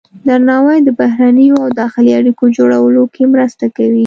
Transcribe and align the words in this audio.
درناوی 0.27 0.77
د 0.83 0.89
بهرنیو 0.99 1.59
او 1.63 1.67
داخلي 1.81 2.11
اړیکو 2.19 2.43
جوړولو 2.57 3.03
کې 3.13 3.23
مرسته 3.33 3.65
کوي. 3.75 3.99